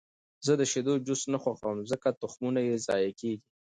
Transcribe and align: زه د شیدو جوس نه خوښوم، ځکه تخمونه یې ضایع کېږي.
زه 0.45 0.53
د 0.59 0.61
شیدو 0.71 0.93
جوس 1.05 1.21
نه 1.33 1.37
خوښوم، 1.43 1.77
ځکه 1.91 2.07
تخمونه 2.21 2.59
یې 2.67 2.75
ضایع 2.87 3.11
کېږي. 3.19 3.45